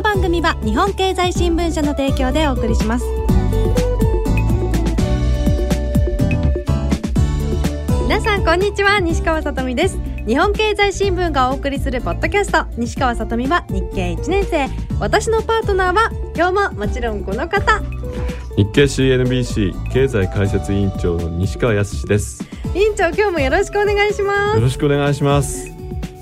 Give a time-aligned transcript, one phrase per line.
[0.00, 3.04] の番組は日本経済新聞社の提供でお送りします。
[8.04, 9.98] 皆さんこんにちは西川さとみです。
[10.26, 12.64] 日本経済新聞がお送りするポッドキャスト。
[12.78, 14.68] 西川さとみは日経1年生。
[14.98, 17.82] 私のパートナーは今日ももちろんこの方。
[18.56, 22.42] 日経 CNBC 経済解説委員長の西川康です。
[22.74, 25.70] 委員長今日もよろしくお願いしまよろしくお願いします。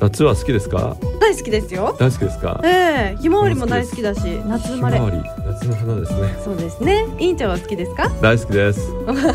[0.01, 0.97] 夏は好きですか？
[1.01, 1.95] す大好きですよ。
[1.99, 2.61] 大好きですか？
[2.65, 4.97] ええひまわりも大好きだし夏生まれ。
[4.97, 6.37] ひまわり夏の花ですね。
[6.43, 7.05] そうですね。
[7.19, 8.09] 委員長は好きですか？
[8.23, 8.91] 大好きです。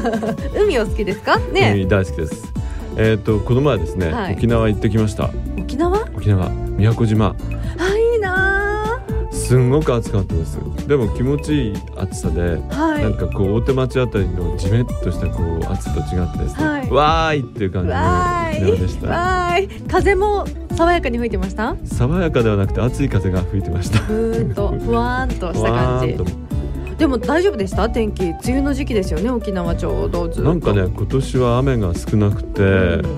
[0.58, 1.38] 海を好きですか？
[1.38, 1.74] ね。
[1.76, 2.52] 海大好きです。
[2.98, 4.34] えっ、とこの前ですね、はい。
[4.34, 5.30] 沖縄行ってきました。
[5.60, 6.00] 沖縄？
[6.16, 6.50] 沖縄。
[6.50, 7.36] 宮古島。
[7.78, 9.00] あいいな
[9.32, 10.58] すんごく暑かったです。
[10.88, 13.04] でも気持ちいい暑さで、ーはい。
[13.04, 19.08] なんかこう大手町あたりのジメッとしたこう暑さと違ってですね、はいわーいっていう感じのでした。
[19.08, 19.68] わーい。
[19.88, 21.76] 風も爽やかに吹いてました？
[21.84, 24.00] 爽やかではなくて暑い風が吹いてました。
[24.00, 26.16] ふーんと ふわーんとした感じ。
[26.98, 27.90] でも大丈夫でした？
[27.90, 32.66] 天気梅雨の時期ですよね沖縄ちょうどなんかね今年は雨が少なくて、ん。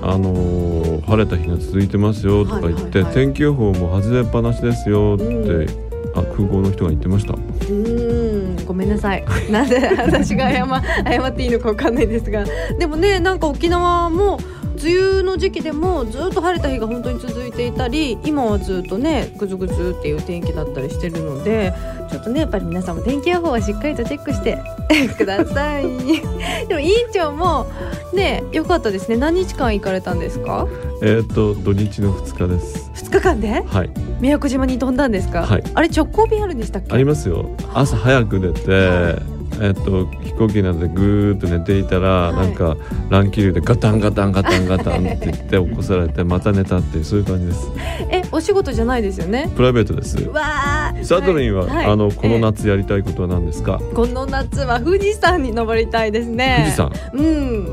[0.02, 5.68] あのー晴れた日が続いてますよとか言って、天気予報も外れっぱなしですよって、うん。
[6.16, 7.34] あ空港の人が言ってました。
[7.34, 8.25] うーん
[8.66, 9.24] ごめんなさい。
[9.50, 10.66] なんで私が謝
[11.06, 12.44] 謝っていいのかわかんないですが。
[12.78, 14.38] でもねなんか沖縄も
[14.82, 21.72] 梅雨の時期でもずっと晴れた日が本当に続いていたり今はずっとねぐずぐずっていう天気だったりしてるので
[22.10, 24.58] ちょっとねやっぱり皆さんも天気予報はしっかりとチェックして
[25.16, 25.84] ください。
[26.68, 27.66] でも委員長も
[28.12, 29.16] ね良かったですね。
[29.16, 30.66] 何日間行かれたんですか？
[31.02, 32.90] えっ、と土日の2日です。
[33.18, 33.62] 日間で？
[33.66, 33.90] はい。
[34.20, 35.62] 宮古島に飛んだんですか、はい。
[35.74, 36.92] あれ直行便あるんでしたっけ？
[36.92, 37.50] ありますよ。
[37.74, 39.16] 朝早く出て、
[39.60, 42.36] えっと飛行機なんでぐーっと寝ていたら、はい。
[42.36, 42.76] なんか
[43.10, 47.70] 乱気流でガタンガタンガタンガタンって言って起こされてまた寝たっていうそういう感じです。
[48.10, 49.50] えお仕事じゃないですよね？
[49.56, 50.22] プライベートです。
[50.28, 51.86] わあサトリンは、はい。
[51.86, 56.56] あのこのえ夏やりたいことは何ですか、えこの夏は富士山に登りたいですね。
[56.58, 56.92] 富士山？
[57.12, 57.64] うん。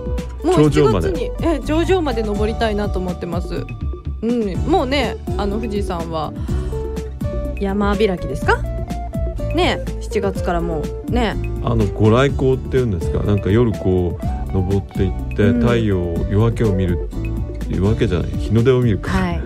[0.44, 1.12] もう頂上7まで。
[1.14, 3.66] 月にえ頂上まで登りたいなと思ってます
[4.24, 4.58] うん。
[4.70, 6.34] もうねあの富士山は
[7.60, 8.58] 山開きですか？
[9.54, 11.36] ね7月からもうね。
[11.64, 13.20] あのご来光っていうんですか？
[13.24, 15.60] なんか夜こう登っていって、うん。
[15.62, 17.10] 太陽夜明けを見る
[17.70, 19.40] 夜明けじゃない日の出を見るか、はい。
[19.40, 19.42] っ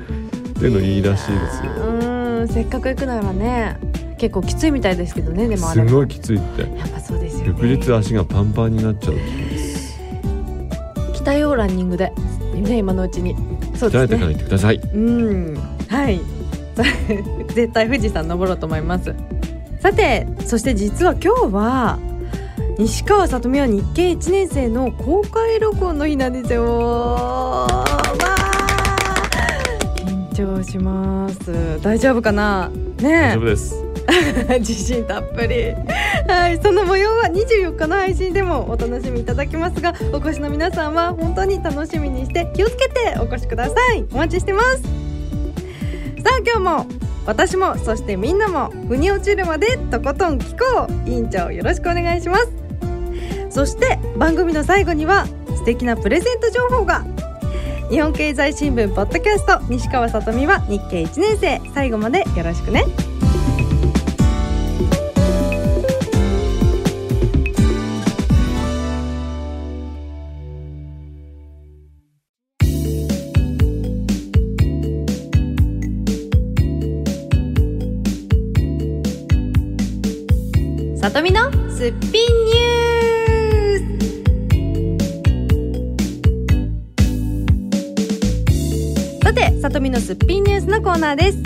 [0.54, 1.72] ていうのいいらしいですよ。
[1.84, 2.48] うん。
[2.48, 3.78] せっかく行くならね
[4.18, 6.62] 結構きついみたいですけどねでもあれすごいきついって。
[6.78, 7.48] やっぱそうですよね。
[7.48, 10.00] 翌日足がパンパンになっちゃうって言うんです
[11.14, 12.12] 鍛えようランニングで。
[12.56, 13.36] ね今のうちに
[13.78, 14.16] そうですね。
[14.16, 14.76] 鍛えてから行ってください。
[14.94, 15.58] うん。
[15.88, 16.22] はい。
[17.56, 19.14] 絶対富士山登ろうと思います。
[19.80, 22.00] さてそして実は今日は
[22.78, 26.64] 西川さとみは日経1年生の公開録音の日なんですよ。
[26.64, 30.36] わー。
[30.36, 31.80] 緊張します。
[31.82, 32.70] 大丈夫かな？
[33.02, 33.87] ね大丈夫です
[34.60, 35.74] 自信たっぷり。
[36.28, 44.06] はいその模様は24日の配信でもお楽しみいただけますがお越しの皆さんは本当に楽しみにして気をつけてお越しください。
[44.12, 44.82] お待ちしてます。
[44.82, 44.90] さ
[46.34, 46.86] あ今日も
[47.26, 51.10] 私もそしてみんなも腑に落ちるまでとことん聞こう。
[51.10, 52.52] 委員長よろしくお願いします。
[53.50, 55.26] そして番組の最後には
[55.56, 57.06] 素敵なプレゼント情報が。
[57.90, 61.62] 日本経済新聞ポッドキャスト西川さとみは日経1年生。
[61.74, 62.84] 最後までよろしくね。
[81.18, 83.88] とみのすっぴんニュー
[89.20, 89.24] ス。
[89.24, 91.42] さてさとみのすっぴんニュースのコーナーです。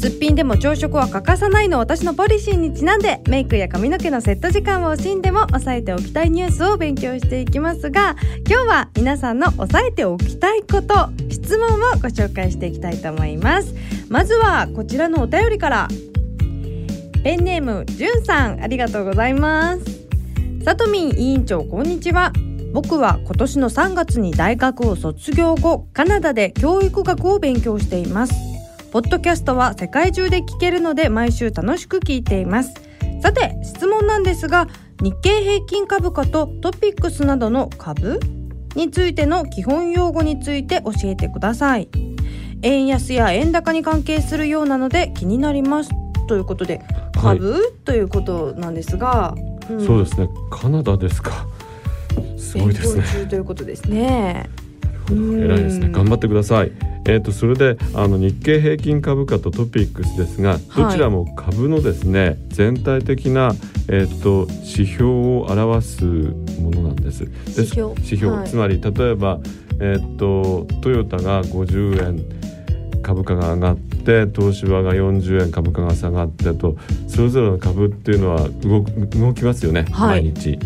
[0.00, 8.14] すっぴんでも朝食は欠かさないの私のポリシーにちなんでメイクや髪の毛のセット時間を惜しんでも押さえておきたいニュースを勉強していきますが
[8.48, 13.74] 今日は皆さんの押さえておきたいこと質問をご紹介していきたいと思います。
[14.08, 15.88] まずはこちらのお便りから。
[17.26, 19.84] ペンネームじゅんさんありがとうございます。
[20.64, 22.32] さとみん委員長こんにちは。
[22.72, 28.34] 僕は今年の3月に大学を卒業後カナダで教育学を勉強しています。
[28.92, 32.72] ポッドキャストは世界中で聞けるので毎週楽しく聞いています。
[33.20, 34.68] さて質問なんですが
[35.02, 38.20] 日経平均株価とトピックスなどの株
[38.76, 41.88] についての基本用語について教えてください。
[42.62, 45.90] 円安や円高に関係するようなので気になります。
[46.28, 46.80] ということで
[47.20, 49.34] 株、ということなんですが、
[49.72, 49.84] ん。
[49.84, 50.28] そうですね。
[50.50, 51.46] カナダですか。
[52.38, 53.02] すごいですね。
[53.02, 54.48] 勉強中ということですね。
[55.10, 55.88] うん偉いですね。
[55.90, 56.72] 頑張ってください。
[57.08, 63.52] えー、とそれであの日経平均株価とトピックスですがどちらも株のですね、全体的な、
[63.88, 67.20] えー、と指標を表すものなんです。
[67.20, 67.90] で指標。
[67.92, 68.48] 指標、はい。
[68.48, 69.38] つまり例えば、
[69.80, 72.35] えー、とトヨタが50円
[73.06, 76.76] 株価が上がって東芝が40円株価が下がってと
[77.06, 80.24] それぞれの株っていうのは動く動きますよね、はい。
[80.24, 80.58] 毎日。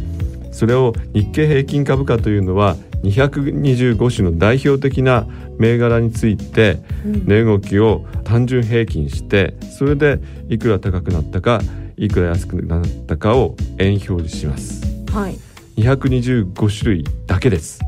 [0.51, 5.27] それを日経平均株価というのは225種の代表的な
[5.59, 7.27] 銘柄についてうん。
[7.27, 11.61] 値動きを単純平均してそれでいくら高くなったか
[11.99, 14.83] いくら安くなったかを円表示します。
[15.13, 15.37] はい。
[15.77, 17.81] 225種類だけです。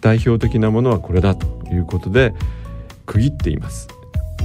[0.00, 2.34] 代表的なものはこれだということで
[3.08, 3.88] 区切っています。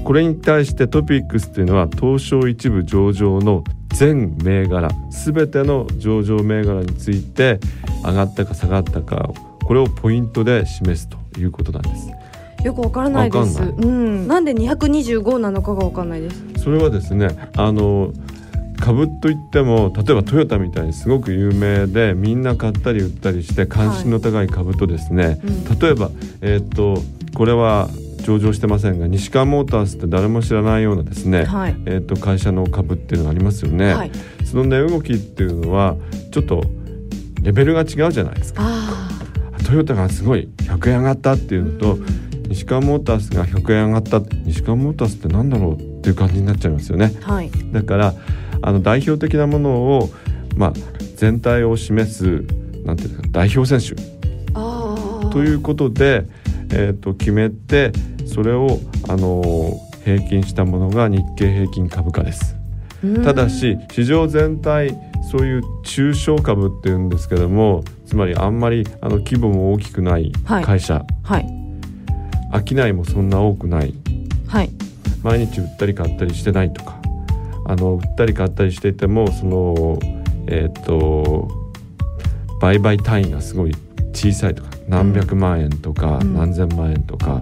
[0.03, 3.63] これに対してトピックスというのは東証一部上場の
[3.93, 7.59] 全銘柄全ての上場銘柄について
[8.03, 9.33] 上がったか下がったかを
[9.63, 12.11] これをポイントで示すということなんです。
[12.65, 13.61] よくわからないです。
[13.61, 16.43] んうん、なんで225なのかがわかんないです。
[16.63, 18.11] それはですねあの
[18.79, 25.79] 株といっても例えばトヨタみたいにすごく有名でみんな買ったり売ったりして関心の高い株とですね、うん。
[25.79, 26.09] 例えば、
[26.41, 27.01] えーっと
[27.33, 27.89] これは
[28.23, 31.75] 上場してませんが西川モータースって誰も知らないようなですね、はい。
[31.85, 34.11] えーっと会社の株っていうのがありますよね、はい。
[34.45, 35.95] その値動きっていうのは
[36.31, 36.63] ちょっと
[37.41, 38.63] レベルが違うじゃないですか。
[38.63, 39.09] あ
[39.65, 41.97] トヨタがすごい100円上がったっていあうのと、
[42.49, 47.13] 西川モータースが100円上がった西川モータースって何だろうっていう感じになっちゃいますよね。
[47.21, 47.51] はい。
[47.71, 48.13] だから
[48.61, 50.09] あの代表的なものを、
[50.55, 50.73] まあ、
[51.17, 52.43] 全体を示す
[52.85, 54.01] なんていうか代表選手。
[55.31, 56.25] ということで、
[56.71, 57.91] えー、と決めて
[58.25, 62.55] それを、あのー平均したものが日経平均株価です。
[63.03, 63.23] うん。
[63.23, 64.95] ただし市場全体
[65.31, 70.63] そういう中小株っていうんですけどもつまりあんまりあの規模も大きくないはい。
[70.63, 71.47] 会社、はい。
[72.67, 73.93] 商いもそんな多くない。
[74.47, 74.69] はい。
[75.23, 77.01] 毎日売ったり買ったりしてないとか。
[77.65, 79.97] あの売ったり買ったりしていてもその
[80.47, 81.47] えっ、と
[82.59, 83.75] 売買単位がすごい
[84.11, 86.35] 小さいとか何百万円とか、うん。
[86.35, 87.41] 何千万円とか。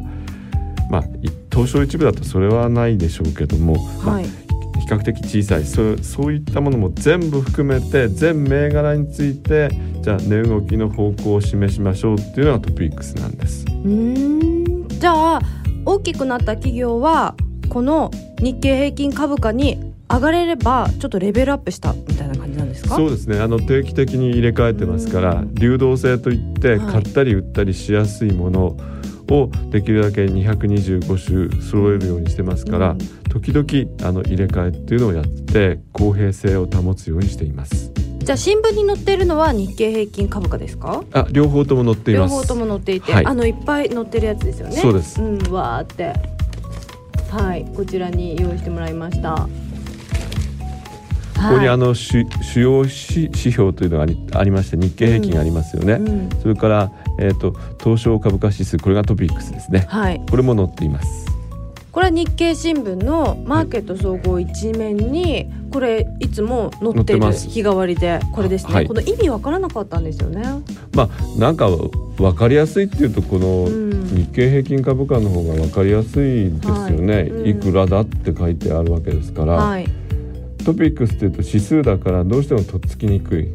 [0.90, 4.26] まあい東証一部だとそれはないでしょうけども、まあはい。
[4.26, 5.66] 比較的小さい。
[5.66, 9.70] そうそういったものも全部含めて全銘柄について
[10.02, 13.66] じゃあ値動きの方向を示しましょうっていうのがトピックスなんです。
[13.68, 14.88] うーん。
[14.88, 15.42] じゃあ
[15.86, 17.36] 大きくなった企業は
[17.70, 22.96] この日経平均株価に上がれればちょっとレベルアップしたみたいな感じですか？
[22.96, 23.40] そうですね。
[23.40, 25.56] あの定期的に入れ替えてますからうん。
[25.56, 26.80] 流動性といってはい。
[26.80, 28.78] 買ったり売ったりしやすいもの
[29.30, 32.98] をできるだけ225種揃えるようにしてますから、うん。
[33.30, 37.92] 時々あの入れ替えっていうのをやって公平性を保つようにしています。
[38.20, 41.04] じゃあ新聞に載っているのは日経平均株価ですか？
[41.14, 42.32] あ両方とも載っています。
[42.34, 43.26] 両方とも載っていて、はい。
[43.26, 44.76] あのいっぱい載ってるやつですよね。
[44.76, 45.22] そうです。
[45.22, 46.14] うんわーって。
[47.32, 49.48] はいこちらに用意してもらいました
[51.50, 59.86] ここにあの、の主主要指指標というのがありまして日経平均がありますよね、うんそれから、えー、と東証株価指数これがトピックスですね。
[59.88, 60.22] はい。
[60.30, 61.28] これも載っています。
[61.92, 68.88] これは日経新聞のマーケット総合一面にこれいつも載ってる日替わりでこれですね、はい。
[68.88, 70.44] この意味わからなかったんですよね。
[70.94, 73.92] まあなんか分かりやすいっていうとこのうん。
[74.12, 77.30] 日経平均株価の方が分かりやすいですよね、はい。
[77.30, 77.48] うん。
[77.48, 79.88] いくらだって書いてあるわけですから、はい、
[80.64, 83.48] トピックスっていうと指数だからどうしてもとっつきにくい。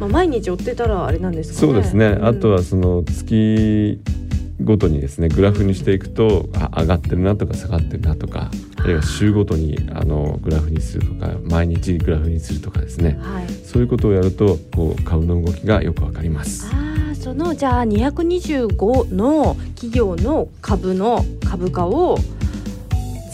[0.00, 1.72] まあ、毎日追ってたらあれなんですかね。
[1.72, 2.26] そうですね、ん。
[2.26, 4.00] あとはその月
[4.62, 13.18] ごとにですねグラフにしていくとあ上がってるなとか下がってるなとかあるいは週ごとにあのグラフにするとか毎日グラフにするとかですね。
[13.20, 13.48] はい。
[13.48, 16.66] そういうことをやるとこう株の動きがよくわかります。
[16.72, 22.18] ああそのじゃあ225の企業の株の株価を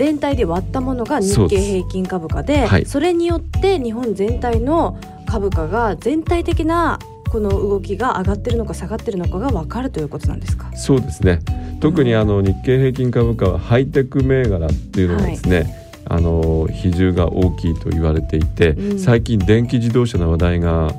[0.00, 3.06] 全体で割ったものが日経平均株価でそはい。
[3.08, 10.72] れによって日本全体の株価が全体的なこの動きが上がってるのか下がってるのかが分かるということなんですか？
[10.74, 11.40] そうですね。
[11.80, 18.98] 特にあの日経平均株価はハイテク銘柄っていうのがですね、あの比重が大きいと言われていて、うん。
[18.98, 20.94] 最近電気自動車の話題が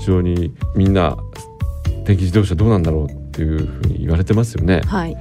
[0.00, 1.18] 非常にみんな
[2.06, 4.80] 電気自動車どうなんだろうっていうふうに言われてますよね。
[4.86, 5.16] はい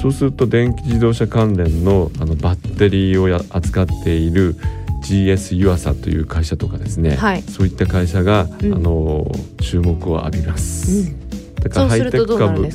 [0.00, 4.56] そうすると電気自動車関連のあのバッテリーをや扱っている
[5.02, 7.42] GS 湯浅という会社とかですね、はい。
[7.42, 8.74] そういった会社が、うん。
[8.74, 11.14] あの注目を浴びます。
[11.62, 12.68] だからハイテク株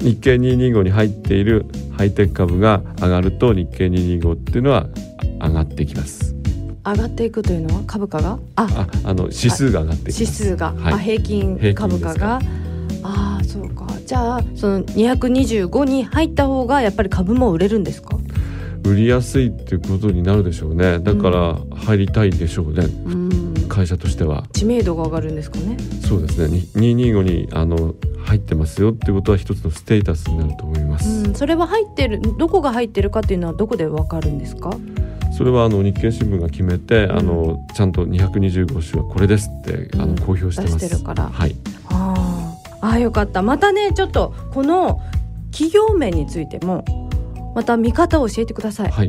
[0.00, 4.86] 日経225に入っているハイテク株が上がると日経225っていうのは
[5.40, 6.34] 上がってきます。
[6.84, 8.38] 上がっていくというのは株価が？
[8.56, 8.88] あ。
[9.04, 10.22] あ、あの指数が上がってきます。
[10.22, 10.94] 指数が、はい。
[10.94, 12.40] あ平均株価が
[13.48, 18.16] そうかじゃあその225に入った方がやっぱり株も売れるんですか？
[18.84, 20.98] 売りやすいっていうことになるでしょうね。
[21.00, 22.84] だから入りたいでしょうね。
[22.84, 23.28] うん
[23.68, 24.44] 会社としては。
[24.54, 25.76] 知名度が上がるんですかね？
[26.06, 26.58] そうですね。
[26.74, 31.08] に225にあの入ってますよっていうことは一つのステータスになると思います。
[31.26, 34.70] うんそれは入ってるどこが入ってるかっていうのはどこでわかるんですか？
[35.36, 40.78] それはあの日経新聞が決めて、んあのちゃんと225種はこれですってあうんの公表してます。
[40.78, 41.54] 出してるからはい。
[41.90, 43.42] あーあーよかった。
[43.42, 45.00] またねちょっとこの
[45.50, 46.84] 企業面についても
[47.54, 48.90] また見方を教えてください。
[48.90, 49.08] はい。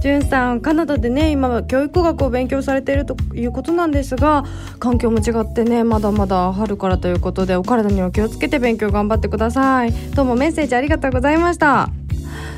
[0.00, 4.44] じゅんさんカナダでね今は教育学を勉強されているということなんですが
[4.78, 9.92] 環境も違ってねまだまだ春からということでお体には気をつけて勉強頑張ってください。
[9.92, 11.90] どうもメッセージありがとうございました。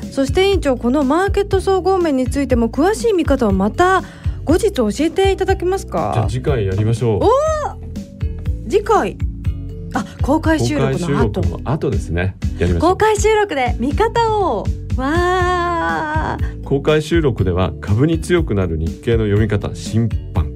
[0.09, 4.03] そして委員長このマーケット総合面についても詳しい見方をまた
[4.45, 8.69] 後日教えていただけますじゃあか次回やりましょう。
[8.69, 9.17] 次回？
[9.93, 12.35] あ公開収録公開収の後録の後ですね。
[12.57, 12.79] やりま。
[12.79, 20.51] 公開収録で見方をわー公開収録では株に強くなる日経の読み方審判。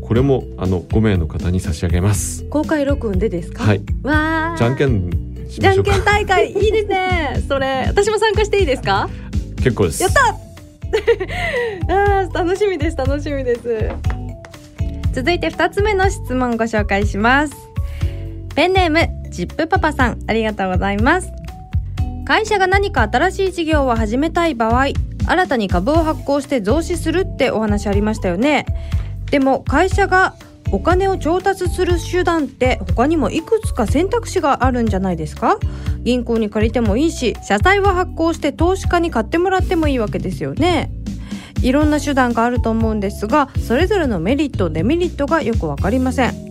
[0.00, 2.44] これもあの5名の方に差し上げます。
[2.50, 3.64] 公開録音でですか？
[3.64, 3.82] はい。
[4.02, 5.10] わーじゃんけん
[5.48, 5.96] じゃんけ。
[5.96, 9.08] ん大会いいですねそれ私も参加していいですか？
[9.56, 10.02] 結構です。
[10.02, 10.20] やった
[11.88, 13.88] あー楽しみです楽しみです
[15.12, 17.54] 続いて2つ目の質問ご紹介します
[18.54, 21.30] ペンネームジップパパさんありがとうございます。
[22.24, 24.86] 会社が何か新しい事業を始めたい場合
[25.26, 28.64] 新たに株を発行して増資するってお話ありましたよね。
[29.30, 30.34] でも会社が
[30.70, 35.58] お金を調達する手段って他にもいくつか選択肢があるんじゃないですか？
[36.02, 40.90] 銀行に借りてもいいし社債は発行して投資家に買ってもらってもいいわけですよね。
[41.62, 46.43] いろんな手段があると思うんですがそれぞれのメリットデメリットがよくわかりません。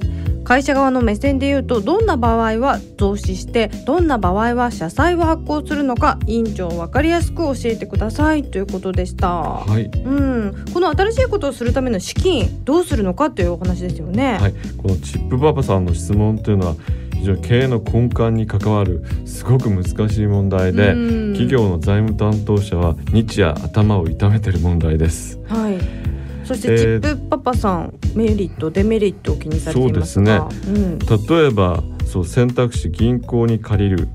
[0.44, 9.86] 会社側の目線で言うとどんな場合は増資してどんな場合は社債を発行するのか委員長分かりやすく教えてくださいということでした、はい。
[9.86, 16.76] うん、この新しいことをするための資金どうするのかというお話ですよね、はい、このチップパパさんの質問というのは
[17.14, 25.40] 非常に経営の根幹に関わるすごく難しい問題で、うん企業の財務担当者は日夜頭を痛めている問題です。
[25.48, 26.13] はい。
[26.44, 34.08] そしてえーチップパパさん、メリットデメリットを気にされていますが、うん、例えばそう選択肢銀行に借りる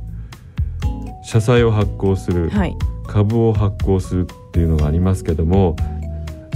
[1.25, 5.76] 社債を発行する、はい、株を発行するっていうのがありますけども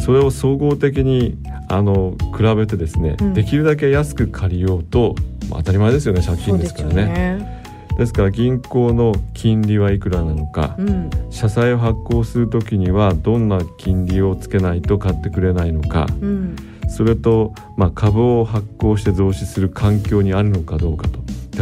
[0.05, 1.39] それを総合的に
[1.69, 3.35] あの比べてですね、うん。
[3.35, 5.15] できるだけ安く借りようと、
[5.49, 7.62] まあ当たり前ですよね借金ですからね。
[7.93, 7.99] ね。
[7.99, 16.57] ですから銀行の金利はいくらなのか、うん、社債を発行するときにはどんな金利をつけないと買ってくれないのかうん、
[16.89, 21.21] それと、まあ、株を発行して増資する環境にあるのかどうかと。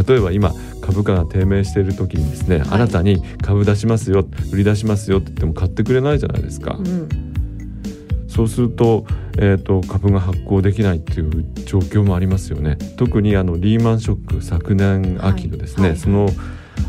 [0.09, 2.67] 例えば今株価が低迷している時にですね、はい。
[2.69, 7.30] 新たに株出しますよ売り出しますよって言っても買ってくれないじゃないですか、うん、
[8.31, 9.05] そうすると,、
[9.37, 12.77] えー、と株が発行できないっていう状況もありますよね。
[12.95, 15.99] 特にあのリーマンショック昨年秋のですね、はいはい。
[15.99, 16.29] その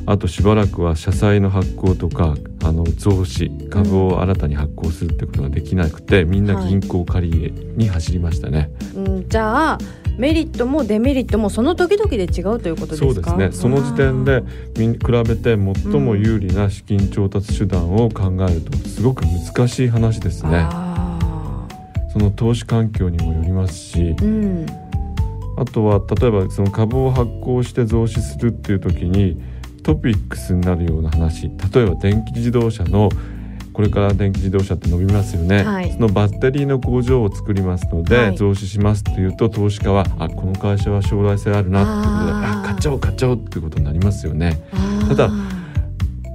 [0.07, 9.79] あとしばらくは社債の発行とかあの増資株を新たに発行するってことができなくて、みんな銀行借りに走りましたね、うん、じゃあ
[10.19, 13.05] メリットもデメリットもその時々で違うということですか？
[13.05, 13.53] そうですね。
[13.53, 14.43] その時点で
[14.75, 20.67] 比べて最も有利な資金調達手段を考えるとすごく難しい話ですね。
[20.71, 20.92] あ
[22.13, 24.67] その投資環境にもよりますしーうん、
[25.57, 29.43] あとは例えばその株を発行して増資するっていう時に
[29.83, 33.09] トピックスになるような話例えば電気自動車の
[33.73, 35.91] これから電気自動車って伸びますよね、はい。
[35.91, 38.37] そのバッテリーの工場を作りますので、はい。
[38.37, 44.63] 増資しますっていうと投資家はあこの会社は将来性あるなっていうことであ買っちゃおう買っちゃおうっていうことになりますよね。
[45.09, 45.31] ただ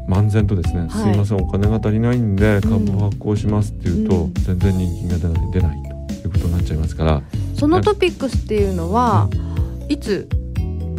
[0.08, 0.90] 漫然とですね、はい。
[0.90, 4.34] すいませんお金が足りないんで株を発行しますっていうと、うん。
[4.34, 7.22] 全然人気が出ない出ないということになっちゃいますから。
[7.56, 9.30] そのトピックスっていうのは、
[9.90, 10.30] いつ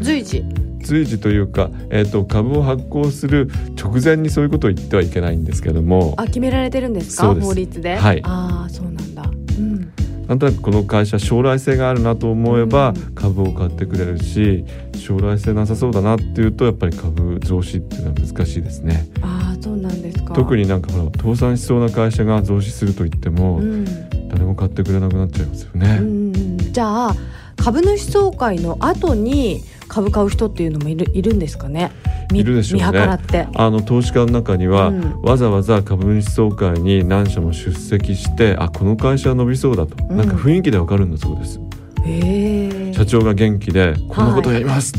[0.00, 0.44] 随時？
[0.82, 6.14] 随時というか、えー、と株を発行する直前にそういうことを言ってはいけないんですけども。
[6.16, 7.34] あ決められてるんですか？
[7.34, 7.96] 法律で？
[7.96, 8.20] はい。
[8.24, 9.22] ああそうなんだ。
[9.22, 9.92] うん
[10.28, 13.14] なんとなくこの会社将来性があるなと思えばうん。
[13.14, 14.64] 株を買ってくれるし
[14.96, 19.08] 将来性なさそうだなっていうとやっぱり株増資っていうのは難しいですね。
[19.22, 20.34] ああそうなんですか。
[20.34, 23.84] 特になんかほら倒産しそうな会社が増資すると言ってもうん。
[24.28, 26.58] 誰も買ってくれなくなっちゃいますよね、うん。
[26.58, 27.16] じゃあ
[27.56, 31.90] 株主総会の後に株買う人っていうのもいるいるんですかね？
[32.30, 32.86] みいるでしょうね。
[32.86, 33.48] 見計らって。
[33.54, 35.22] あの投資家の中には、うん。
[35.22, 40.16] わざわざ株主総会に何社も出席してあこの会社は伸びそうだと、うん。
[40.16, 41.60] なんか雰囲気でわかるんだそうです。
[42.04, 44.92] へえ社長が元気でこんなことをやります、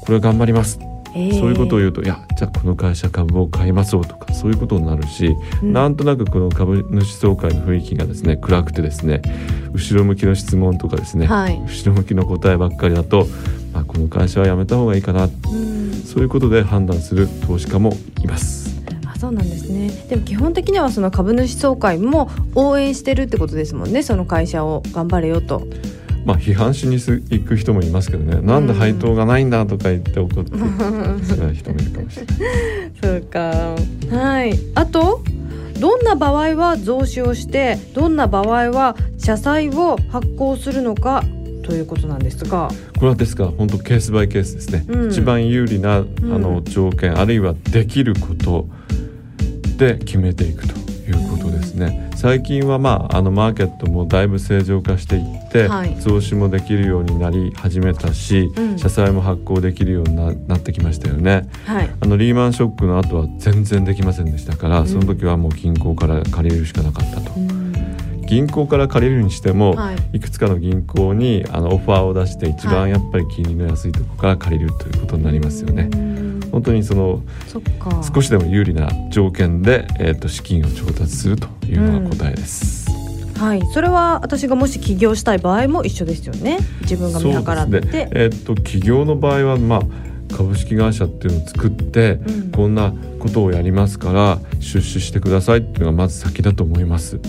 [0.00, 0.78] これは頑張ります、
[1.38, 5.72] そういうことを言うといやじゃあこの会社株を買いましょうとかそういうことになるし、うん。
[5.72, 9.22] なんとなくこの株主総会の雰囲気がですね暗くてですね
[9.72, 11.58] 後ろ向きの質問とかですね、はい。
[11.66, 13.26] 後ろ向きの答えばっかりだと、
[13.72, 15.24] まあ、この会社はやめた方がいいかな。
[15.24, 15.92] うん。
[16.04, 17.92] そういうことで判断する投資家も
[18.22, 18.74] います。
[19.06, 19.90] あそうなんですね。
[20.08, 25.66] でも基本的にはその株主総会も応援してるってことですもんねその会社を頑張れよと
[26.26, 30.56] まあ批判しに行く人もいますけどね、なんで配当がないんだとか言って怒ってし
[31.38, 32.92] まう人もいるかもしれない。
[33.02, 33.74] そうか。
[34.10, 34.58] はい。
[34.74, 35.22] あと
[35.80, 41.22] どんな場合は増資をしてどんな場合は社債を発行するのか
[41.62, 42.70] ということなんですが。
[42.96, 43.44] これはですか？
[43.44, 45.10] ら本当ケースバイケースですね、うん。
[45.10, 46.06] 一番有利なあん。
[46.42, 48.66] の条件、あるいはできること
[49.76, 50.74] で決めていくと
[51.66, 52.10] ですね。
[52.14, 55.96] 最近はまああのマーケットもだいぶ正常化していって、はい。
[55.96, 58.78] 増資もできるようになり始めたし、うん。
[58.78, 61.48] 社債も発行できるようにななってきましたよね。
[61.64, 61.90] はい。
[62.00, 64.86] あのリーマンショックの後は全然できませんでしたから、ん。
[64.86, 67.72] その時はもう銀行から借りるしかなかったと、うん。
[68.26, 69.96] 銀行から借りるにしても、はい。
[70.14, 76.15] いくつかの銀行にあのオファーを出して一番やっぱり金利の安いところから借りるということになりますよね。
[76.56, 77.22] うん本当にその
[78.14, 82.90] 少しでも有利な条件で、えー、と資金を調達するというのが答えです。
[83.38, 83.62] はい。
[83.74, 86.58] それは私がもし起業したい場合も一緒ですよね。
[86.80, 87.80] 自分が見計らって。
[87.80, 88.10] ね。
[88.14, 92.50] えっ、と企業の場合はまあ株式会社っていうのを作って、うん。
[92.52, 97.20] こんなことをやりますから出資してくださいっていうのがまず先だと思います。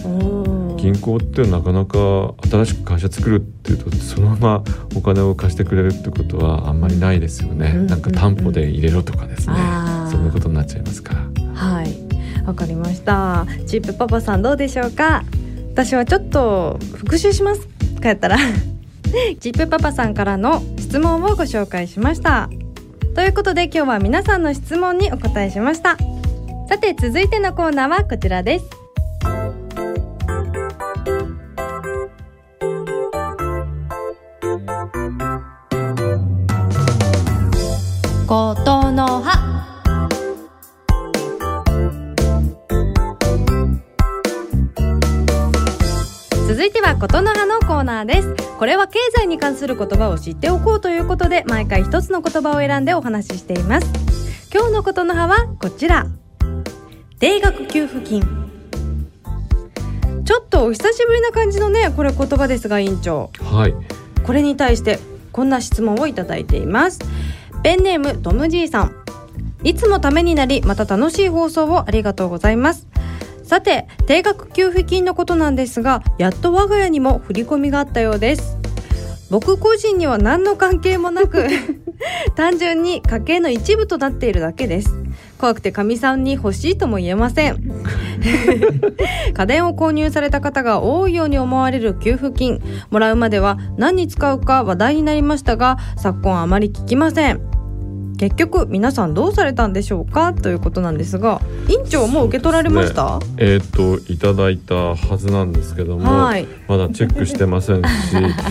[0.77, 4.63] 銀行ってなかなか新しく会社作るっていうとそのまま
[4.95, 9.55] お金を貸してくれるってことはあんまりないですよね、うんなんか担保で入れろとかですね、
[10.11, 11.13] そんなことになっちゃいますか。
[11.13, 11.21] ら
[11.53, 12.07] はい。
[12.45, 13.45] わかりました。
[13.65, 15.23] チップパパさんどうでしょうか？
[15.71, 17.67] 私はちょっと復習します。
[18.01, 18.37] 帰ったら。
[19.39, 22.49] チップパパさんからの質問をご紹介しました。
[23.15, 25.97] ということで今日は皆さんの質問にお答えしました。
[26.69, 28.86] さて続いてのコーナーはこちらです
[46.99, 48.35] ことの葉のコーナーです。
[48.57, 53.87] これは経済に関する言葉を知っておこうということで毎回一つの言葉を選んでお話ししています。
[54.51, 56.07] 今日のことの葉はこちら。
[57.19, 58.23] 定額給付金。
[60.25, 63.29] ちょっとお久しぶりな感じのねこれ言葉ですが委員長。
[63.41, 63.75] はい。
[64.25, 64.97] これに対して
[65.31, 66.99] こんな質問をいただいています。
[67.61, 68.95] ペンネームトムじいさん。
[69.63, 72.87] いつもためになりまた楽しい放送をありがとうございます
[73.47, 78.57] さて定額給付金のことなんですがやっと我が家にも振り込みがあったようです。
[79.29, 81.47] 僕個人には何の関係もなく
[82.35, 84.93] 単純に家計の一部となっているだけです。
[85.37, 87.57] 怖くてかみさんに欲しいとも言えません。
[89.33, 92.61] 家電を購入された方が多いように思われる給付金。
[92.89, 97.56] もらうまでは何に使うか話題になりましたが昨今あまり聞きません
[98.17, 100.33] 結局皆さんどうされたんでしょうか？
[100.33, 106.47] ということなんですが院長もう受け取られました、えっ、といただいたはずなんですけども、はい。
[106.67, 107.87] まだチェックしてませんし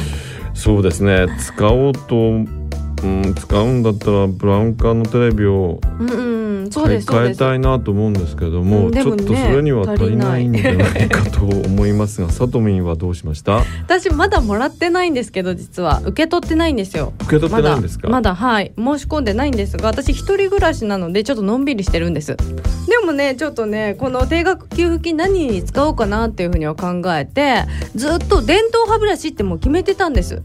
[0.55, 1.27] そうですね。
[1.39, 6.36] 使おうと、うん、使うんだったらブラウン管のテレビをうんうん
[6.71, 7.43] そうですそうです。
[7.43, 13.63] 替えたいなと思うんですけども,、うんでもねちょっとそれには足りないんじゃないかと思いますがさとみんはどうしました？
[13.85, 16.01] 私まだもらってないんですけど実は。
[16.05, 17.13] 受け取ってないんですよ。
[17.23, 18.73] 受け取ってないんですか、まだまだはい。
[18.77, 22.37] 申し込んでないんですが私一人暮らしなのでちょっとのんびりしてるんです。
[22.37, 30.43] でもねちょっとねこの定額給付金何に使おうかなっていうふうには考えてずっと電動歯ブラシってもう決めてたんです。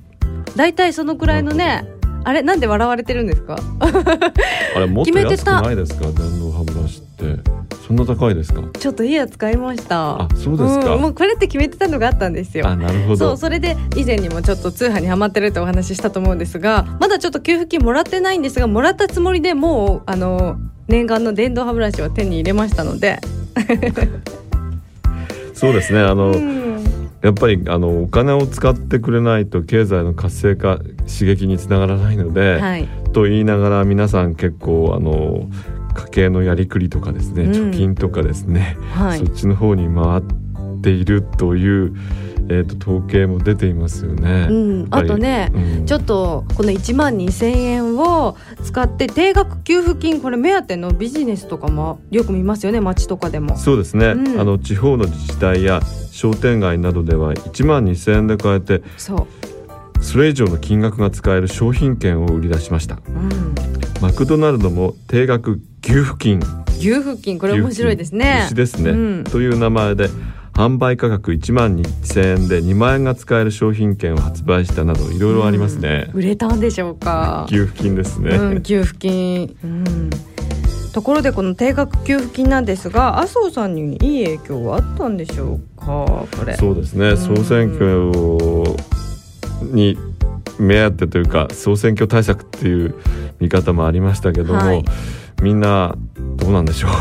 [0.55, 1.85] だいたいそのくらいのね
[2.23, 3.57] あれなんで笑われてるんですか？
[4.75, 5.51] あれもっと決めてた。
[5.53, 6.05] 安くないですか？
[6.05, 7.61] 電動歯ブラシって。
[7.87, 8.61] そんな高いですか？
[8.79, 10.21] ちょっといいやつ買いました。
[10.21, 12.67] あそうですか、んもうこれって決めてたのがあったんですよ。
[12.67, 13.17] あなるほど。
[13.17, 20.57] そうそれで以前にもちょっと通販にハマってるってお話ししたと思うんですがまだちょっと給付金もらってないんですがもらったつもりでもうあの
[20.87, 23.19] 念願の電動歯ブラシを手に入れましたので。
[25.53, 26.61] そうですねあの、うん。
[27.21, 32.87] やっぱりあのお金を使ってくれないと経済の活性化刺激につながらないので、はい。
[33.13, 35.49] と言いながら皆さん結構あの
[35.93, 37.51] 家計のやりくりとかですね、うん。
[37.51, 39.19] 貯金とかですね、はい。
[39.19, 41.93] そっちの方に回っているという、
[42.49, 44.47] えー、と統計も出ていますよね。
[44.49, 45.85] うん、あとね、うん。
[45.85, 53.57] ちょっとこの1万2,000円を使って定額給付金これ目当てのビジネスとかもよく見ますよね街とかでも。
[53.57, 54.39] そうですね、うん。
[54.39, 58.81] あの地方の自治体や商店街などでは1万2,000円で買えて
[60.01, 62.99] それ以上の金額が使える商品券を売り出しました。
[63.07, 63.55] うん、
[64.01, 66.39] マクドナルドも定額給付金。
[66.81, 68.43] 給付金これ面白いですね。
[68.47, 69.23] 牛ですね、うん。
[69.23, 70.09] という名前で
[70.53, 77.45] 販売価格1万2,000円で2万円が使える商品券を発売したなどいろいろありますね、売れたんでしょうか。
[77.49, 80.09] 給付金ですね、うん、給付金、うん。
[80.93, 85.85] ところでこの定額給付金なんですが麻生さんにいい影響はあったんでしょうか
[86.37, 86.55] これ。
[86.57, 87.17] そうですね、ん。
[87.17, 88.11] 総選挙
[89.61, 89.97] に
[90.59, 92.95] 目当てというか総選挙対策っていう
[93.39, 94.83] 見方もありましたけども、はい。
[95.41, 95.95] みんな
[96.37, 96.91] どうなんでしょう。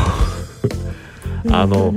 [1.53, 1.93] あの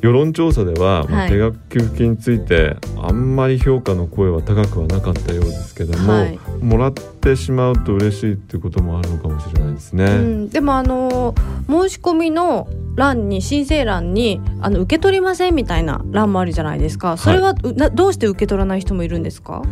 [0.00, 1.30] 世論調査では、まあはい。
[1.30, 6.38] 定額給付金についてあんまり評価の声は高くはなかったようですけども、はい。
[6.60, 10.04] もらってしまうと嬉しいっていうこともあるのかもしれないですね。
[10.04, 11.34] うん、でもあの
[11.68, 17.16] 申し込みの欄に申請欄にあの受け取りませんみたいな欄もあるじゃないですか。
[17.16, 19.62] それは、うなどうして受け取らない人もいるんですか、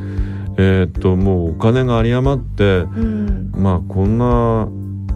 [0.57, 4.69] えーっともうお金が有り余ってうん、まあこんな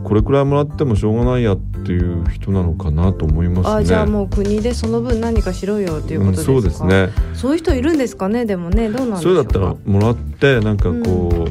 [0.04, 3.74] これくらいもらってもしょうがないやっていう人なのかなと思いますね。
[3.76, 7.08] あじゃあもう国でその分何かしろよということですか、うんそうですね。
[7.34, 8.46] そういう人いるんですかね？
[8.46, 11.50] でもねどうなんそれだったらもらってなんかこう、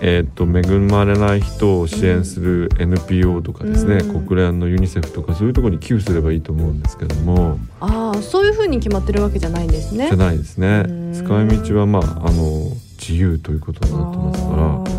[0.00, 4.26] えーっと恵まれない人を支援する NPO とかですね、うん。
[4.26, 10.08] 国連のユニセフとかそういうところに寄付すればいいと思うんですけども、ああそういうふうに決まってるわけじゃないんですね。
[10.08, 10.84] じゃないですね。
[10.86, 11.12] うん。
[11.14, 14.95] 使い道はまああの自由ということになってますから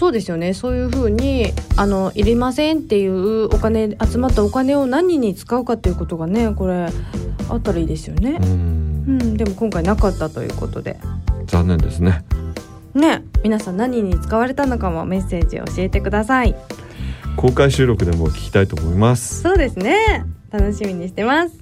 [0.00, 0.54] そうですよね。
[0.54, 6.88] そういうふうにあのいりませんっていうお金集まったお金を何に使うかっていうことがねこれ
[7.50, 8.38] あったらいいですよね。
[8.40, 8.46] う、ん。
[8.46, 10.98] うん、でも今回なかったということで。
[11.44, 12.24] 残念ですね。
[12.94, 13.24] ね。
[13.44, 16.56] 皆さん何に使われたのかもメッセージを教えてください。
[17.36, 19.42] 公開収録でも聞きたいと思います。
[19.42, 20.24] そうですね。
[20.50, 21.58] 楽しみにしてます。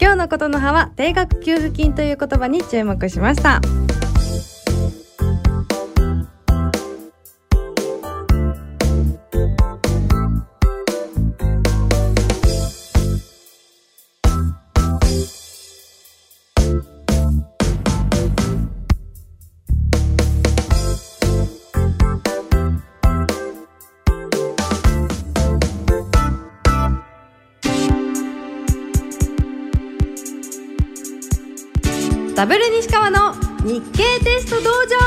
[0.00, 3.60] 今日のことの葉は定額給付金という言葉に注目しました
[32.42, 34.98] ダブル西川の日経テスト道場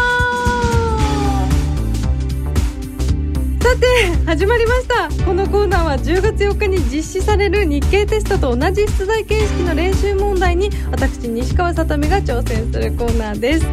[3.60, 3.86] さて
[4.26, 5.10] 始まりました。
[5.26, 13.66] このコーナーは10月4日に実施される日経テストと同じ出題形式の練習問題に私西川さとみが挑戦するコーナーです。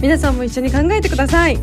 [0.00, 1.58] 皆さんも一緒に考えてください。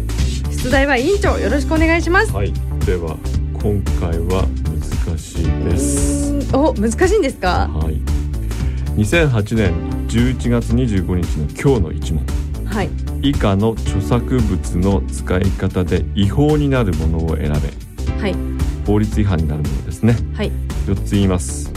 [0.52, 2.32] 出題は委員長よろしくお願いします。
[2.32, 2.54] はい。
[2.86, 3.18] では
[3.54, 4.46] 今回は
[5.08, 6.56] 難しいです。
[6.56, 7.68] お難しいんですか？
[7.68, 8.00] はい。
[8.96, 12.26] 2008年11月25日の今日の一問。
[12.66, 12.90] はい。
[13.22, 18.14] 以下の著作物の使い方で違法になるものを選べ。
[18.22, 18.36] はい。
[18.86, 20.16] 法律違反になるものですね。
[20.34, 20.52] はい。
[20.86, 21.72] 4つ言います。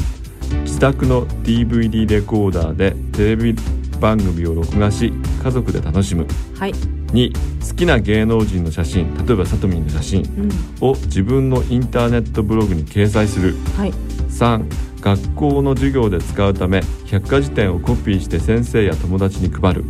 [0.63, 3.55] 自宅の DVD レコーダーでテレビ
[4.01, 5.13] 番組を録画し
[5.43, 6.27] 家族で楽しむ。
[6.57, 6.73] はい。
[6.73, 7.33] 2
[7.69, 10.23] 好きな芸能人の写真例えばさとみんの写真
[10.81, 10.89] うん。
[10.89, 13.57] を自分のインターネットブログに掲載する。
[13.77, 13.93] はい。
[14.29, 14.65] 3
[15.01, 19.85] 学校の授業で使うため百科事典をコピーして先生や友達に配る。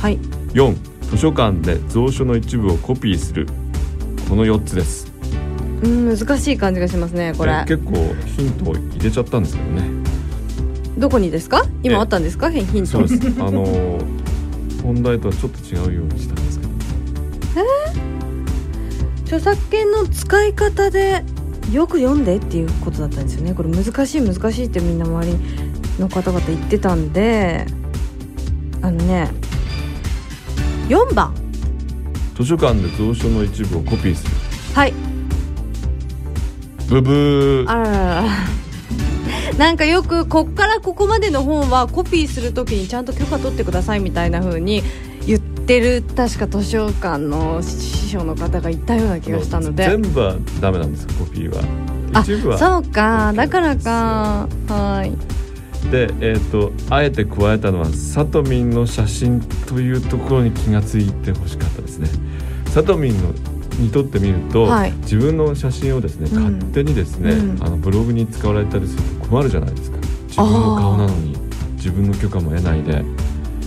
[0.00, 0.18] はい。
[0.54, 0.74] 4
[1.10, 3.46] 図書館で蔵書の一部をコピーする。
[4.28, 5.12] この4つです。
[5.82, 7.64] うん難しい感じがしますねこれ。
[7.66, 7.92] で結構
[8.24, 9.82] ヒントを入れちゃったんですけどね。
[10.98, 11.62] どこにですか？
[11.82, 12.50] 今えあったんですか？
[12.50, 12.86] ヒント。
[12.86, 13.20] そうです。
[13.40, 14.16] あのー
[14.82, 16.72] 本題とはちょっと違うようにしたんですけど。
[19.24, 21.24] 著作権の使い方で
[21.72, 23.54] よく読んでっていうことだったんですよね。
[23.54, 25.38] これ難しい難しいってみんな周り
[25.98, 27.66] の方々言ってたんで。
[28.82, 29.30] あのね
[30.88, 31.34] 4番。
[32.36, 34.30] 図書館で蔵書の一部をコピーする。
[34.74, 34.94] はい。
[36.88, 37.68] ブブー。
[37.68, 38.24] あらららら。
[39.58, 45.15] なんかよくこっからここまでの本はコピーするときにちゃんと許可取ってくださいみたいな風に言
[45.66, 49.84] ってる確か図書館の師匠の方が言ったような気がしたので。
[49.84, 51.60] 全部はダメなんですよコピーは。
[52.14, 52.58] あ一部は。
[52.58, 53.32] そうか。
[53.32, 54.48] だからか。
[54.68, 55.10] はい。
[55.90, 62.08] で、えー、とあえて加えたのはさとみんの写真というところに気がついてほしかったですね。
[62.66, 63.32] さとみんの
[63.80, 64.92] にとってみると、はい。
[65.02, 66.42] 自分の写真をですね、うん。
[66.58, 67.64] 勝手にですね、うん。
[67.64, 69.96] あのブログに使われたりすると困るじゃないですか
[70.28, 71.36] 自分の顔なのに
[71.72, 73.02] 自分の許可も得ないで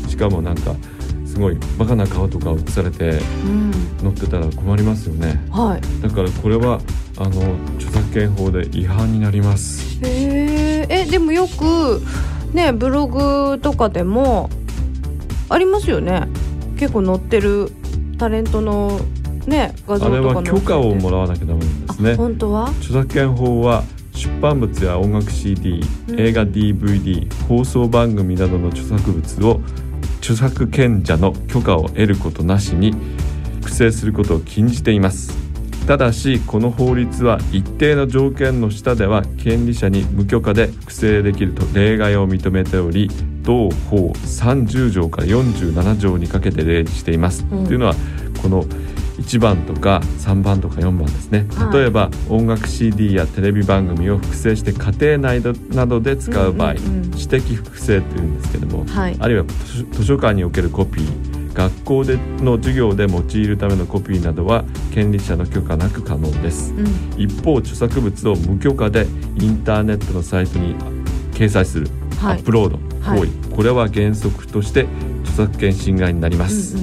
[0.08, 0.99] しかもなんかす
[1.40, 3.72] ごいバカな顔とか写されてうん。
[4.02, 5.42] 載ってたら困りますよね。
[5.52, 6.02] はい。
[6.04, 6.80] だからこれは
[7.18, 10.00] あの著作権法で違反になります。
[10.06, 12.02] へええでもよく
[12.54, 14.50] ねブログとかでも
[15.50, 16.28] ありますよね。
[16.78, 17.72] 結構載ってる
[18.18, 19.00] タレントの
[19.48, 20.56] ね画像あれとか載ってて。
[20.56, 22.70] は許可をもらわなきゃダメなんですあね本当は？
[22.80, 26.20] 著作権法は出版物や音楽 CD うん。
[26.20, 29.62] 映画 DVD 放送番組などの著作物を
[30.20, 32.94] 著作権者の許可を得ることなしに
[33.62, 35.50] 複製することを禁じています。
[35.90, 43.10] ただしこの法律は一定の条件の下では権利者に無許可で複製できると例外を認めており
[43.42, 47.96] 同法30条から47条にかけて例示しています、うんというのは
[48.44, 48.66] この
[49.20, 51.74] 1番とか3番とか4番ですね、はい。
[51.80, 56.76] 例えば音楽 CD やテレビ番組を複製して家庭内などで使う場合、
[57.12, 59.16] 私的複製というんですけども、はい。
[59.20, 59.46] あるいは
[59.92, 66.74] 図書館におけるコピー学校での授業で用いるためのコピーなどは権利者の許可なく可能です。
[66.74, 67.22] うん。
[67.22, 69.06] 一方著作物を無許可で
[69.40, 70.76] インターネットのサイトに
[71.34, 71.88] 掲載する、
[72.20, 72.38] はい。
[72.38, 73.20] アップロードはい。
[73.20, 74.86] 行為、これは原則として
[75.24, 76.76] 著作権侵害になります、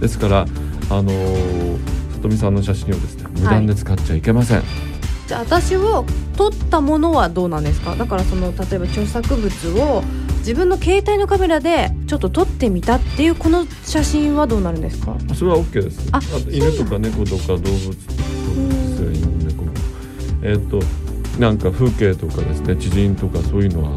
[0.00, 0.46] ですから
[0.90, 1.78] あのー
[2.18, 4.62] 里見さんの写真をですね無断で使っちゃいけません、
[5.28, 6.04] じゃあ私を
[6.36, 7.94] 撮ったものはどうなんですか？
[7.94, 10.02] だからその例えば著作物を
[10.38, 15.16] 自分の携帯のカメラでちょっと撮ってみたっていうこの写真はどうなるんですか？
[15.32, 16.08] それは OK です。
[16.10, 17.72] あと犬とか猫とか動物動
[18.54, 19.70] 物猫も
[20.42, 20.80] えっ、と
[21.38, 23.92] なんか風景とかですね知人とかそういうのは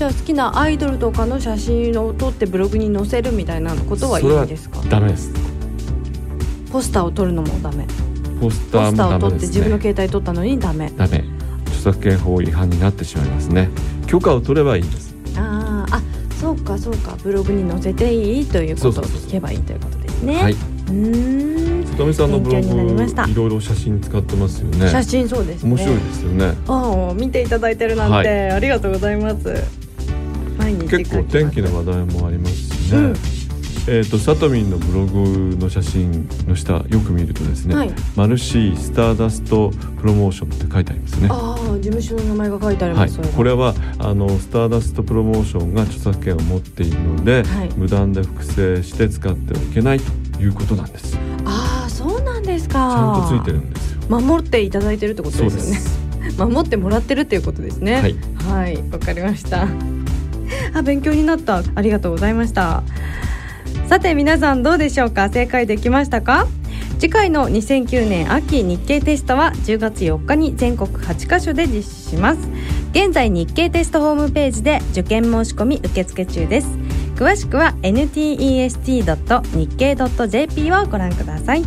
[0.00, 4.80] じゃあ好きなアイドルとかの写真を撮ってブログに載せるみたいなことはいいんですか？
[4.88, 5.30] ダメです。
[6.72, 7.86] ポスターを撮るのもダメ。
[8.40, 10.90] ポスターもダメです撮って自分のね携帯撮ったのにダメ。
[10.96, 11.22] ダメ。
[11.66, 13.68] 著作権法違反になってしまいますね。
[14.06, 15.14] 許可を取ればいいんです。
[15.36, 16.00] あーあ
[16.40, 17.14] そうかそうか。
[17.22, 20.42] ブログに載せていいということを聞けばいいということですね。
[20.42, 20.52] はい。
[20.52, 21.86] うーん。
[21.88, 24.88] 里見さんのブログいろいろ写真使ってますよね。
[24.88, 25.68] 写真そうですね。
[25.68, 26.54] 面白いですよね。
[26.68, 28.50] ああ見ていただいてるなんて、はい。
[28.52, 29.79] ありがとうございます
[30.88, 33.14] 結構天気の話題もありますしね、うん。
[33.88, 37.92] えっ、とさとみんのブログの写真の下よく見るとですね、はい。
[38.16, 39.70] マルシースターダスト
[40.00, 41.28] プロモーションって書いてありますね。
[41.30, 43.08] ああ事務所の名前が書いてありはい。
[43.08, 47.70] ます、それ、がこれはあのスターダストプロモーションが著作権を持っているので、はい。
[47.76, 51.12] 無断で複製して使ってはいけないということなんです。
[51.12, 52.78] ちああそうなんですか。
[52.78, 54.00] ゃんとついてるんですよ。
[54.08, 56.00] 守っていただいてるってことですよね。
[56.38, 57.94] 守ってもらってるっていうことですね。
[57.94, 58.16] はい。
[58.50, 59.66] はいわかりました
[60.74, 61.62] あ勉強になった。
[61.74, 62.82] ありがとうございました。
[63.88, 65.28] さて皆さんどうでしょうか？
[65.30, 66.46] 正解できましたか？
[66.98, 72.40] 次回の2009年秋日経テストは10月4日に全国8カ所で実施します。
[72.92, 76.68] 現在日経テストホームページで受験申し込み受付中です。
[77.16, 81.62] 詳しくは ntest.nikkei.jp をご覧ください。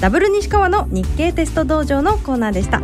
[0.00, 2.82] ダブル西川の日経テスト道場のコーナーでした。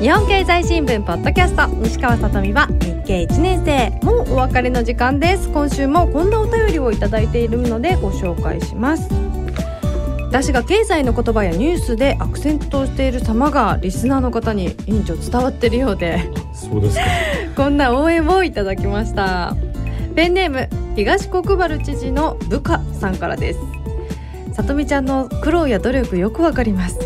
[0.00, 1.66] 日本経済新聞ポッドキャスト。
[1.76, 3.90] 西川さとみは日経1年生。
[4.02, 5.50] もうお別れの時間です。
[5.50, 9.10] 今週もこんなお便りをいただいているのでご紹介します。
[10.28, 16.32] 私が経済の言葉やニュースでアクセントをしている様がリスナーの方に委員長伝わってるようで。
[16.54, 17.04] そうですか。
[17.54, 19.54] こんな応援をいただきました。
[20.16, 23.60] ペンネーム東国原知事の部下さんからです。
[24.54, 26.98] さとみちゃんの苦労や努力よくわかります。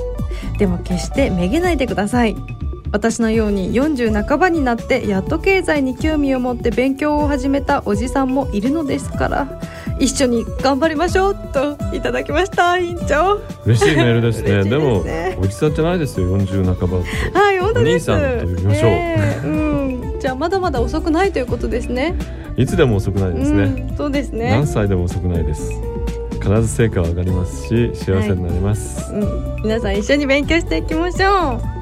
[0.59, 2.54] でも決してめげないでください
[2.95, 9.61] 私のように40半ばになってやっと経済に興味を持って勉強を始めたおじさんもいるのですから
[9.99, 13.41] 一緒に頑張りましょうといただきました委員長。
[13.65, 14.51] 嬉しいメールですね。
[14.53, 15.05] 嬉しいでも
[15.41, 17.37] おじさんじゃないですよ40半ばって。
[17.37, 18.13] はい本当です。
[18.13, 18.91] お兄さんと呼びましょう。
[18.91, 20.21] ええうん。
[20.21, 22.15] じゃあまだまだ遅くないということですね。
[22.57, 24.51] いつでも遅くないですね、うん、そうですね。
[24.51, 25.73] 何歳でも遅くないです。
[26.41, 31.74] 必ず成果は上がりますし幸せになります、うん、皆さん一緒に勉強していきましょう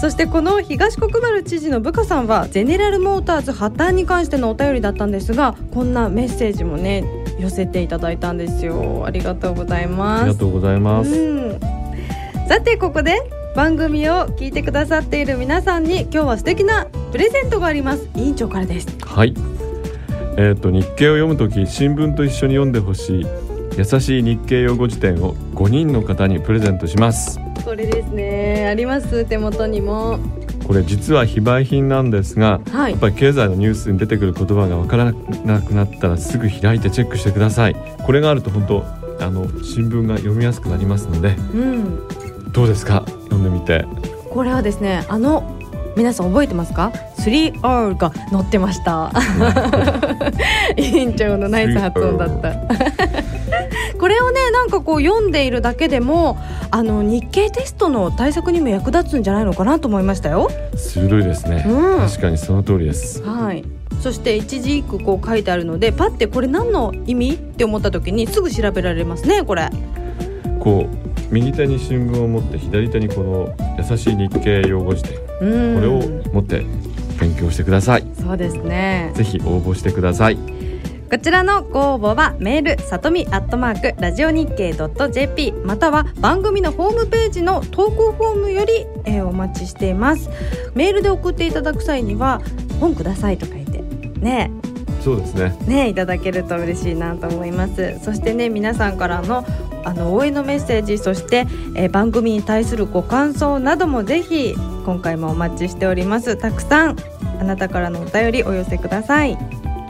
[0.00, 7.04] そしてこの東国原知事の部下さんはゼネラルモーターズ破綻に関してのお便りだったんですがこんなメッセージもね
[7.40, 9.04] 寄せていただいたんですよ。
[9.06, 10.24] ありがとうございあます。
[10.26, 11.60] りがとうございます、うん、
[12.48, 13.18] さてここで
[13.56, 18.08] 番組を聞いてくださっている皆さんに今日は素敵なプレゼントがあります。
[18.14, 18.86] 委員長からです。
[19.04, 19.34] はい。
[20.36, 23.26] えっ、と日経を読むとき新聞と一緒に読んでほしい
[23.78, 27.38] 優しい日経用語辞典を5人の方にプレゼントします。
[27.64, 28.66] これですね。
[28.68, 29.24] あります。
[29.24, 30.18] 手元にも。
[30.66, 32.90] これ実は非売品なんですがはい。
[32.92, 35.12] やっぱり経済のニュースに出てくる言葉がわから
[35.44, 37.76] なくなったらすぐ開いてチェックしてください。
[38.04, 38.84] これがあると本当
[39.24, 42.52] あの新聞が読みやすくなりますのでうん。
[42.52, 43.04] どうですか？
[43.06, 43.86] 読んでみて。
[44.30, 45.56] これはですねあの
[45.96, 49.10] 皆さん覚えてますか？3R が載ってました。
[50.76, 52.52] 委員長のナイス発音だった
[54.58, 56.36] なんかこう読んでいるだけでも
[56.72, 60.50] あの日経テストの対策にも役立つんじゃないのかなと思いましたよ。
[60.74, 61.98] 鋭いですね、うん。
[62.00, 63.22] 確かにその通りです。
[63.22, 63.64] はい。
[64.00, 69.70] そして一字一句こう書いてあるのでパッてこれ何の意味って思った時にすぐ調べられますねこれ。
[70.58, 75.18] こう右手に新聞を持って左手にこの優しい日経用語辞典。
[75.40, 75.74] うん。
[75.76, 76.66] これを持って
[77.20, 78.04] 勉強してください。
[78.20, 79.12] そうですね。
[79.14, 80.57] ぜひ応募してください
[81.10, 84.74] こちらのご応募はメールさとみアットマークラジオ日経
[85.10, 90.28] .jp または番組のホームページの投稿フォームより、えーお待ちしています。
[90.74, 92.42] メールで送っていただく際には
[92.78, 93.78] 本くださいと書いて
[94.20, 94.50] ね
[95.02, 95.56] そうですね。
[95.66, 97.98] ねいただけると嬉しいなと思います。
[98.02, 99.46] そしてね皆さんからの
[99.84, 106.36] あの応援のメッセージそして、えー番組に対するご感想などもぜひ今回もお待ちしております。
[106.36, 106.96] たくさん
[107.40, 109.38] あなたからのお便りお寄せください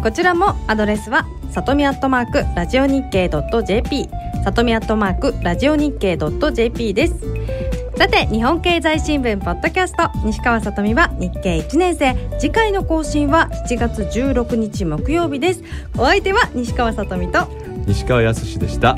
[0.03, 4.09] こちらもアドレスはさとみアットマークラジオ日経 .jp
[4.45, 7.15] さとみアットマークラジオ日経 .jp です。
[7.97, 10.09] さて日本経済新聞ポッドキャスト。
[10.25, 12.15] 西川さとみは日経1年生。
[12.39, 15.65] 次回の更新は7月16日木曜日です。
[15.97, 17.49] お相手は西川さとみと。
[17.87, 18.97] 西川康でした。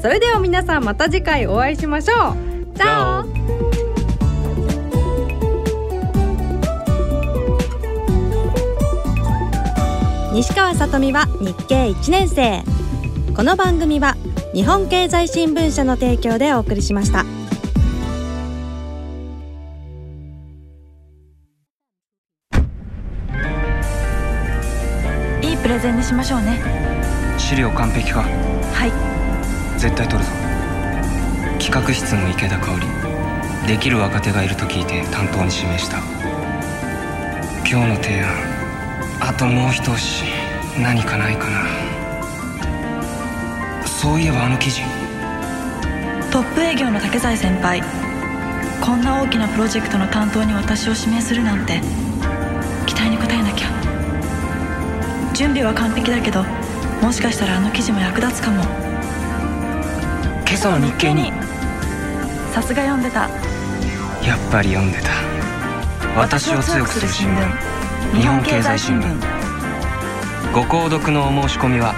[0.00, 2.76] それでは皆さんまた次回お会いしましょう。
[2.76, 3.69] チャオ
[10.32, 12.62] 西川さとみは日経1年生。
[13.34, 14.14] この番組は
[14.54, 17.24] 日本経済新聞社の提供でお送りしました。
[25.42, 26.60] いいプレゼンにしましょうね。
[27.36, 28.20] 資料完璧か？
[28.20, 29.80] はい。
[29.80, 30.30] 絶対取るぞ。
[31.58, 32.86] 企画室の池田香織。
[33.66, 35.98] できる若手がいると聞いて担当に指名した。
[37.68, 38.49] 今日の提案
[39.30, 40.24] あともう一押し
[40.76, 41.64] 何かないかな。
[43.86, 44.82] そういえばあの記事。
[46.32, 47.80] トップ営業の竹財先輩。
[48.80, 51.80] こんな大きなプロジェクトの担当に私を指名するなんて。
[52.86, 53.68] 期待に応えなきゃ。
[55.32, 56.42] 準備は完璧だけど
[57.00, 58.64] もしかしたらあの記事も役立つかも。
[60.44, 61.32] 今朝の日経に。
[62.52, 63.28] さすが読んでた。
[64.26, 65.10] やっぱり読んでた。
[66.18, 67.69] 私を強くする新聞
[68.12, 69.14] 日本経済新聞。
[70.52, 71.94] ご購読のお申し込みは